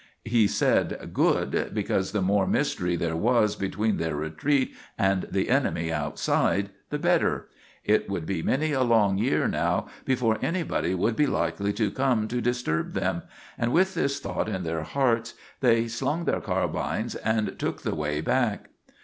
He 0.25 0.47
said 0.47 1.09
"Good!" 1.13 1.69
because 1.75 2.11
the 2.11 2.23
more 2.23 2.47
mystery 2.47 2.95
there 2.95 3.15
was 3.15 3.55
between 3.55 3.97
their 3.97 4.15
retreat 4.15 4.75
and 4.97 5.27
the 5.29 5.47
enemy 5.47 5.93
outside, 5.93 6.71
the 6.89 6.97
better. 6.97 7.49
It 7.85 8.09
would 8.09 8.25
be 8.25 8.41
many 8.41 8.71
a 8.71 8.81
long 8.81 9.19
year 9.19 9.47
now 9.47 9.89
before 10.03 10.39
anybody 10.41 10.95
would 10.95 11.15
be 11.15 11.27
likely 11.27 11.71
to 11.73 11.91
come 11.91 12.27
to 12.29 12.41
disturb 12.41 12.93
them; 12.93 13.21
and 13.59 13.71
with 13.71 13.93
this 13.93 14.19
thought 14.19 14.49
in 14.49 14.63
their 14.63 14.81
hearts, 14.81 15.35
they 15.59 15.87
slung 15.87 16.25
their 16.25 16.41
carbines 16.41 17.13
and 17.13 17.59
took 17.59 17.83
the 17.83 17.93
way 17.93 18.21
back. 18.21 18.69